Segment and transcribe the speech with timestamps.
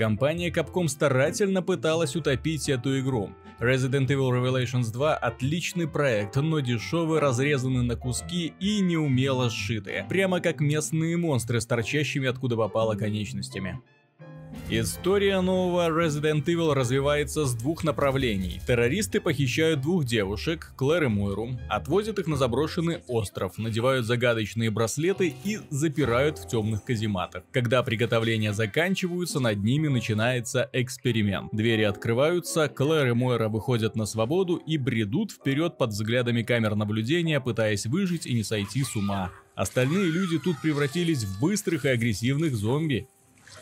[0.00, 3.34] Компания Capcom старательно пыталась утопить эту игру.
[3.60, 10.06] Resident Evil Revelations 2 отличный проект, но дешевый, разрезанный на куски и неумело сшитые.
[10.08, 13.78] Прямо как местные монстры с торчащими откуда попало конечностями.
[14.72, 18.60] История нового Resident Evil развивается с двух направлений.
[18.68, 25.34] Террористы похищают двух девушек, Клэр и Мойру, отвозят их на заброшенный остров, надевают загадочные браслеты
[25.42, 27.42] и запирают в темных казематах.
[27.50, 31.48] Когда приготовления заканчиваются, над ними начинается эксперимент.
[31.50, 37.40] Двери открываются, Клэр и Мойра выходят на свободу и бредут вперед под взглядами камер наблюдения,
[37.40, 39.32] пытаясь выжить и не сойти с ума.
[39.56, 43.08] Остальные люди тут превратились в быстрых и агрессивных зомби.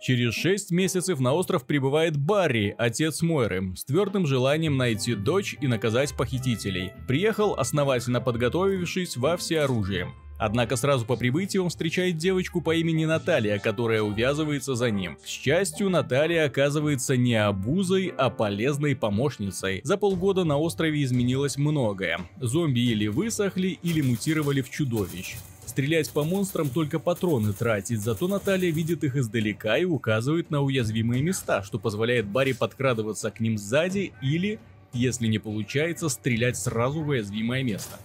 [0.00, 5.66] Через 6 месяцев на остров прибывает Барри, отец Мойры, с твердым желанием найти дочь и
[5.66, 6.92] наказать похитителей.
[7.06, 10.08] Приехал, основательно подготовившись во всеоружие.
[10.40, 15.18] Однако сразу по прибытии он встречает девочку по имени Наталья, которая увязывается за ним.
[15.22, 19.82] К счастью, Наталья оказывается не обузой, а полезной помощницей.
[19.84, 22.20] За полгода на острове изменилось многое.
[22.40, 25.36] Зомби или высохли, или мутировали в чудовищ.
[25.66, 31.22] Стрелять по монстрам только патроны тратить, зато Наталья видит их издалека и указывает на уязвимые
[31.22, 34.58] места, что позволяет Барри подкрадываться к ним сзади или,
[34.94, 37.98] если не получается, стрелять сразу в уязвимое место.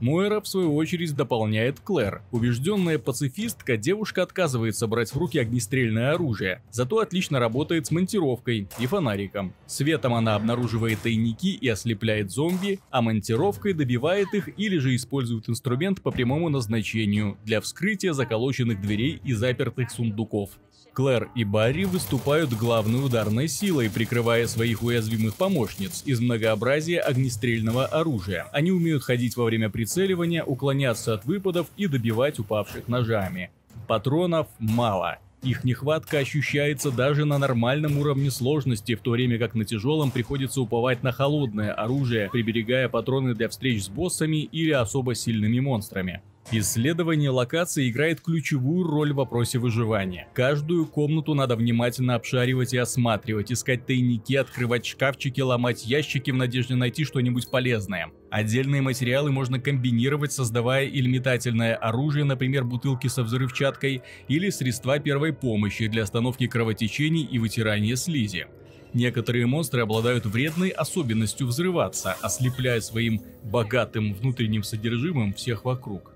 [0.00, 2.22] Мойра, в свою очередь, дополняет Клэр.
[2.30, 8.86] Убежденная пацифистка, девушка отказывается брать в руки огнестрельное оружие, зато отлично работает с монтировкой и
[8.86, 9.52] фонариком.
[9.66, 16.00] Светом она обнаруживает тайники и ослепляет зомби, а монтировкой добивает их или же использует инструмент
[16.02, 20.50] по прямому назначению для вскрытия заколоченных дверей и запертых сундуков.
[20.98, 28.48] Клэр и Барри выступают главной ударной силой, прикрывая своих уязвимых помощниц из многообразия огнестрельного оружия.
[28.52, 33.50] Они умеют ходить во время прицеливания, уклоняться от выпадов и добивать упавших ножами.
[33.86, 35.18] Патронов мало.
[35.42, 40.60] Их нехватка ощущается даже на нормальном уровне сложности, в то время как на тяжелом приходится
[40.60, 46.22] уповать на холодное оружие, приберегая патроны для встреч с боссами или особо сильными монстрами.
[46.50, 50.28] Исследование локации играет ключевую роль в вопросе выживания.
[50.32, 56.74] Каждую комнату надо внимательно обшаривать и осматривать, искать тайники, открывать шкафчики, ломать ящики в надежде
[56.74, 58.10] найти что-нибудь полезное.
[58.30, 65.34] Отдельные материалы можно комбинировать, создавая или метательное оружие, например, бутылки со взрывчаткой, или средства первой
[65.34, 68.46] помощи для остановки кровотечений и вытирания слизи.
[68.94, 76.14] Некоторые монстры обладают вредной особенностью взрываться, ослепляя своим богатым внутренним содержимым всех вокруг.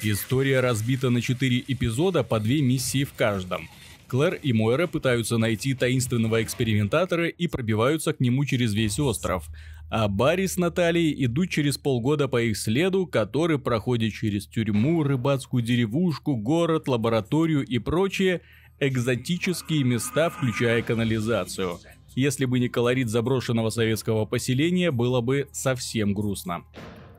[0.00, 3.68] История разбита на 4 эпизода по 2 миссии в каждом.
[4.06, 9.48] Клэр и Мойра пытаются найти таинственного экспериментатора и пробиваются к нему через весь остров.
[9.90, 15.62] А Барри с Натальей идут через полгода по их следу, который проходит через тюрьму, рыбацкую
[15.62, 18.42] деревушку, город, лабораторию и прочие
[18.80, 21.80] экзотические места, включая канализацию.
[22.14, 26.64] Если бы не колорит заброшенного советского поселения, было бы совсем грустно.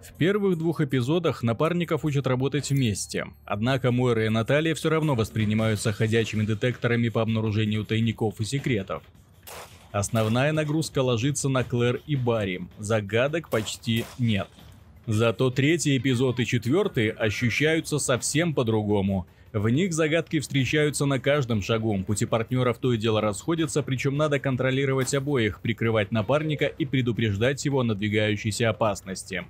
[0.01, 5.91] В первых двух эпизодах напарников учат работать вместе, однако Мойра и Наталья все равно воспринимаются
[5.91, 9.03] ходячими детекторами по обнаружению тайников и секретов.
[9.91, 14.47] Основная нагрузка ложится на Клэр и Барри, загадок почти нет.
[15.05, 19.27] Зато третий эпизод и четвертый ощущаются совсем по-другому.
[19.51, 24.39] В них загадки встречаются на каждом шагу, пути партнеров то и дело расходятся, причем надо
[24.39, 29.43] контролировать обоих, прикрывать напарника и предупреждать его о надвигающейся опасности.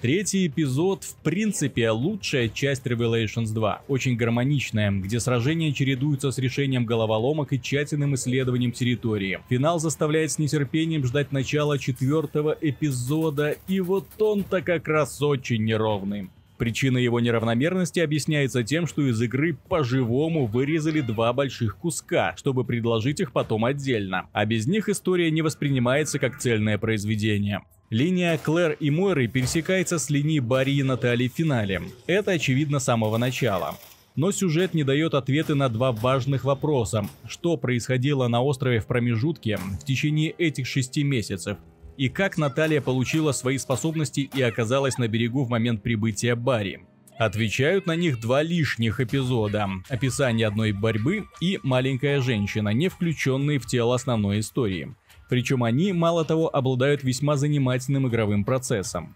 [0.00, 6.86] Третий эпизод, в принципе, лучшая часть Revelations 2, очень гармоничная, где сражения чередуются с решением
[6.86, 9.40] головоломок и тщательным исследованием территории.
[9.50, 16.30] Финал заставляет с нетерпением ждать начала четвертого эпизода, и вот он-то как раз очень неровный.
[16.56, 23.20] Причина его неравномерности объясняется тем, что из игры по-живому вырезали два больших куска, чтобы предложить
[23.20, 27.60] их потом отдельно, а без них история не воспринимается как цельное произведение.
[27.90, 31.82] Линия Клэр и Мойры пересекается с линией Барри и Натали в финале.
[32.06, 33.76] Это очевидно с самого начала.
[34.14, 37.08] Но сюжет не дает ответы на два важных вопроса.
[37.26, 41.58] Что происходило на острове в промежутке в течение этих шести месяцев?
[41.96, 46.86] И как Наталья получила свои способности и оказалась на берегу в момент прибытия Барри?
[47.18, 49.68] Отвечают на них два лишних эпизода.
[49.88, 54.94] Описание одной борьбы и маленькая женщина, не включенные в тело основной истории.
[55.30, 59.14] Причем они, мало того, обладают весьма занимательным игровым процессом.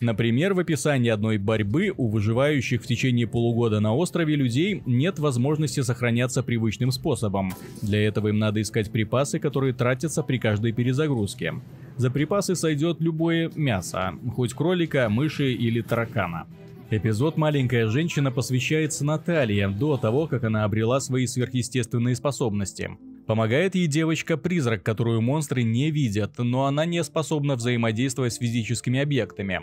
[0.00, 5.80] Например, в описании одной борьбы у выживающих в течение полугода на острове людей нет возможности
[5.80, 7.52] сохраняться привычным способом.
[7.82, 11.54] Для этого им надо искать припасы, которые тратятся при каждой перезагрузке.
[11.96, 16.46] За припасы сойдет любое мясо, хоть кролика, мыши или таракана.
[16.90, 22.90] Эпизод «Маленькая женщина» посвящается Наталье до того, как она обрела свои сверхъестественные способности.
[23.26, 29.62] Помогает ей девочка-призрак, которую монстры не видят, но она не способна взаимодействовать с физическими объектами.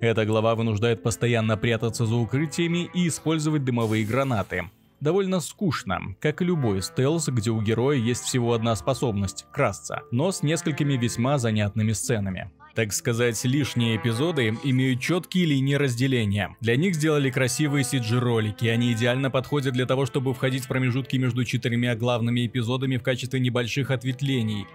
[0.00, 4.64] Эта глава вынуждает постоянно прятаться за укрытиями и использовать дымовые гранаты.
[5.00, 10.32] Довольно скучно, как и любой стелс, где у героя есть всего одна способность– красться, но
[10.32, 12.50] с несколькими весьма занятными сценами.
[12.74, 16.56] Так сказать, лишние эпизоды имеют четкие линии разделения.
[16.60, 21.44] Для них сделали красивые CG-ролики, они идеально подходят для того, чтобы входить в промежутки между
[21.44, 24.66] четырьмя главными эпизодами в качестве небольших ответвлений,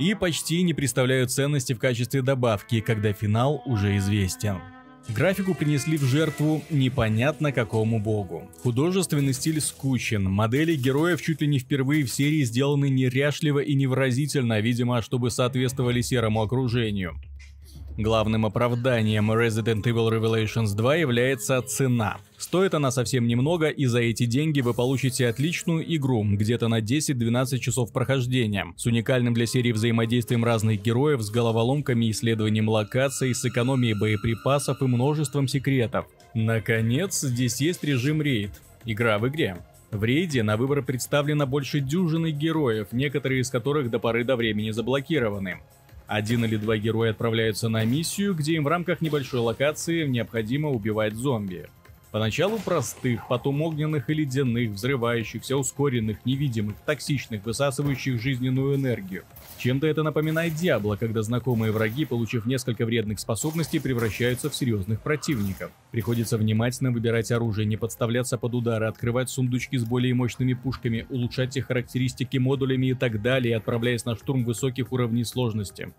[0.00, 4.58] и почти не представляют ценности в качестве добавки, когда финал уже известен.
[5.08, 8.50] Графику принесли в жертву непонятно какому богу.
[8.62, 14.60] Художественный стиль скучен, модели героев чуть ли не впервые в серии сделаны неряшливо и невыразительно,
[14.60, 17.20] видимо, чтобы соответствовали серому окружению.
[17.96, 22.16] Главным оправданием Resident Evil Revelations 2 является цена.
[22.36, 27.58] Стоит она совсем немного, и за эти деньги вы получите отличную игру, где-то на 10-12
[27.58, 33.94] часов прохождения, с уникальным для серии взаимодействием разных героев, с головоломками, исследованием локаций, с экономией
[33.94, 36.06] боеприпасов и множеством секретов.
[36.34, 38.50] Наконец, здесь есть режим рейд.
[38.84, 39.56] Игра в игре.
[39.92, 44.72] В рейде на выбор представлено больше дюжины героев, некоторые из которых до поры до времени
[44.72, 45.60] заблокированы.
[46.06, 51.14] Один или два героя отправляются на миссию, где им в рамках небольшой локации необходимо убивать
[51.14, 51.68] зомби.
[52.14, 59.24] Поначалу простых, потом огненных и ледяных, взрывающихся, ускоренных, невидимых, токсичных, высасывающих жизненную энергию.
[59.58, 65.72] Чем-то это напоминает Диабло, когда знакомые враги, получив несколько вредных способностей, превращаются в серьезных противников.
[65.90, 71.56] Приходится внимательно выбирать оружие, не подставляться под удары, открывать сундучки с более мощными пушками, улучшать
[71.56, 75.92] их характеристики модулями и так далее, отправляясь на штурм высоких уровней сложности.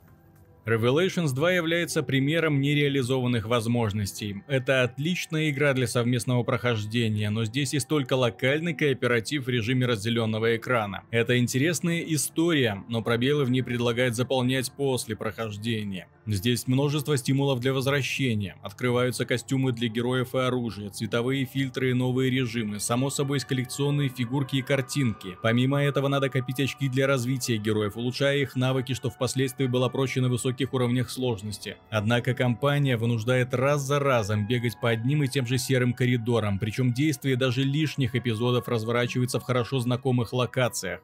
[0.65, 4.41] Revelations 2 является примером нереализованных возможностей.
[4.47, 10.56] Это отличная игра для совместного прохождения, но здесь есть только локальный кооператив в режиме разделенного
[10.56, 11.03] экрана.
[11.12, 16.07] Это интересная история, но пробелы в ней предлагают заполнять после прохождения.
[16.25, 18.56] Здесь множество стимулов для возвращения.
[18.63, 24.09] Открываются костюмы для героев и оружия, цветовые фильтры и новые режимы, само собой есть коллекционные
[24.09, 25.38] фигурки и картинки.
[25.44, 30.21] Помимо этого надо копить очки для развития героев, улучшая их навыки, что впоследствии было проще
[30.21, 31.75] на высоких уровнях сложности.
[31.90, 36.94] Однако компания вынуждает раз за разом бегать по одним и тем же серым коридорам, причем
[36.94, 41.02] действие даже лишних эпизодов разворачивается в хорошо знакомых локациях.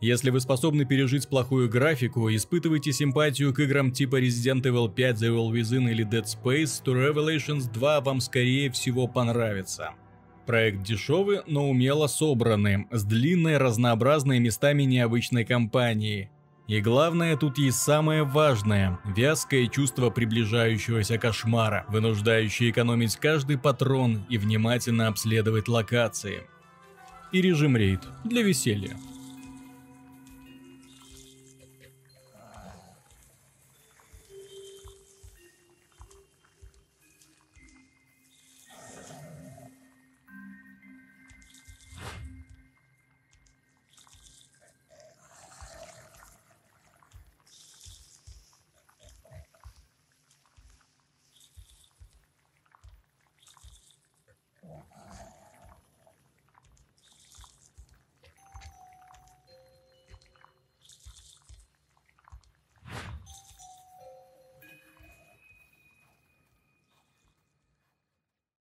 [0.00, 5.28] Если вы способны пережить плохую графику, испытываете симпатию к играм типа Resident Evil 5, The
[5.28, 9.90] Evil Within или Dead Space, то Revelations 2 вам скорее всего понравится.
[10.46, 16.30] Проект дешевый, но умело собранный, с длинной, разнообразной местами необычной кампанией.
[16.68, 24.36] И главное, тут есть самое важное– вязкое чувство приближающегося кошмара, вынуждающее экономить каждый патрон и
[24.36, 26.42] внимательно обследовать локации.
[27.32, 28.98] И режим рейд для веселья.